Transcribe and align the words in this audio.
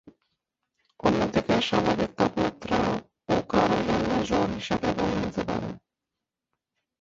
অন্য 0.99 1.19
দিকে 1.33 1.55
স্বাভাবিক 1.61 2.11
তাপমাত্রা 2.17 2.79
ও 3.29 3.35
কারও 3.49 3.79
জন্য 3.87 4.11
জ্বর 4.27 4.47
হিসেবে 4.57 4.87
গণ্য 4.97 5.15
হতে 5.23 5.41
পারে। 5.47 5.69